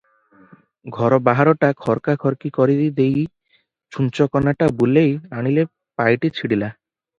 ଘର 0.95 1.19
ବାହାରଟା 1.27 1.69
ଖର୍କାଖର୍କି 1.85 2.51
କରି 2.55 2.79
ଦେଇ 3.01 3.27
ଛୁଞ୍ଚକନାଟା 3.97 4.73
ବୁଲେଇ 4.83 5.15
ଆଣିଲେ 5.43 5.69
ପାଇଟି 6.03 6.37
ଛିଡ଼ିଲା। 6.41 6.75